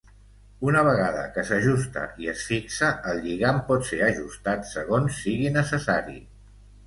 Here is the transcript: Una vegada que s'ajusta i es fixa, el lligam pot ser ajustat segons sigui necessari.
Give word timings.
Una 0.67 0.79
vegada 0.85 1.19
que 1.35 1.41
s'ajusta 1.49 2.05
i 2.23 2.29
es 2.31 2.45
fixa, 2.51 2.89
el 3.11 3.21
lligam 3.25 3.61
pot 3.69 3.85
ser 3.91 4.01
ajustat 4.07 4.67
segons 4.73 5.23
sigui 5.27 5.55
necessari. 5.61 6.19